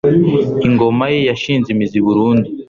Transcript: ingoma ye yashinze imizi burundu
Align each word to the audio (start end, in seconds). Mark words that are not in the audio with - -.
ingoma 0.67 1.05
ye 1.13 1.19
yashinze 1.29 1.67
imizi 1.71 1.97
burundu 2.05 2.47